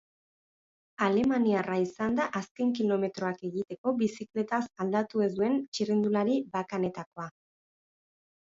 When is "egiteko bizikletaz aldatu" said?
3.49-5.25